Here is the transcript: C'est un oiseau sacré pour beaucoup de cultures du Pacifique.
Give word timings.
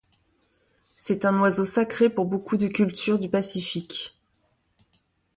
C'est 0.95 1.25
un 1.25 1.39
oiseau 1.41 1.63
sacré 1.63 2.09
pour 2.09 2.25
beaucoup 2.25 2.57
de 2.57 2.67
cultures 2.67 3.19
du 3.19 3.29
Pacifique. 3.29 4.17